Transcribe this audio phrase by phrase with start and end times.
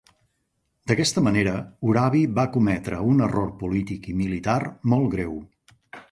[0.91, 1.51] D"aquesta manera,
[1.89, 4.57] Urabi va cometre un error polític i militar
[4.95, 5.37] molt greu.